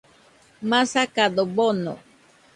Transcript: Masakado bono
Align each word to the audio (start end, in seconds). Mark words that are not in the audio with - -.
Masakado 0.69 1.43
bono 1.55 1.93